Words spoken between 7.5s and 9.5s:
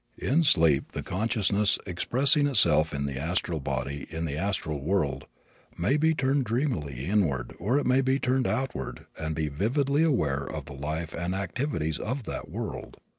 or it may be turned outward and be